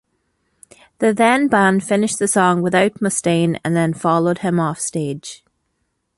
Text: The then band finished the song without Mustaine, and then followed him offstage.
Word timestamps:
The 0.97 1.13
then 1.13 1.47
band 1.47 1.83
finished 1.83 2.17
the 2.17 2.27
song 2.27 2.63
without 2.63 3.01
Mustaine, 3.01 3.59
and 3.63 3.75
then 3.75 3.93
followed 3.93 4.39
him 4.39 4.59
offstage. 4.59 5.43